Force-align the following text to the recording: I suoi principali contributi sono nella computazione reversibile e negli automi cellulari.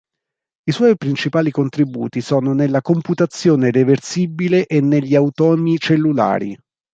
I 0.65 0.71
suoi 0.71 0.97
principali 0.97 1.51
contributi 1.51 2.21
sono 2.21 2.53
nella 2.55 2.81
computazione 2.81 3.69
reversibile 3.69 4.65
e 4.65 4.81
negli 4.81 5.13
automi 5.13 5.77
cellulari. 5.77 6.57